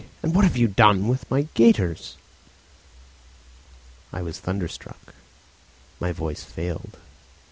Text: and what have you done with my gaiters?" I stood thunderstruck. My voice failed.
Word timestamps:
and 0.23 0.33
what 0.33 0.43
have 0.43 0.57
you 0.57 0.67
done 0.67 1.07
with 1.07 1.29
my 1.29 1.43
gaiters?" 1.53 2.17
I 4.11 4.23
stood 4.23 4.35
thunderstruck. 4.43 5.13
My 5.99 6.11
voice 6.11 6.43
failed. 6.43 6.97